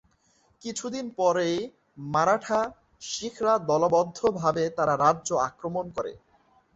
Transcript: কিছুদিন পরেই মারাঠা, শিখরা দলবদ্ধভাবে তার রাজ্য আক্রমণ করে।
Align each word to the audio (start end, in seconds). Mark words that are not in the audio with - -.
কিছুদিন 0.61 1.05
পরেই 1.17 1.57
মারাঠা, 2.13 2.61
শিখরা 3.01 3.53
দলবদ্ধভাবে 3.69 4.63
তার 4.77 4.89
রাজ্য 5.03 5.29
আক্রমণ 5.47 5.85
করে। 5.95 6.11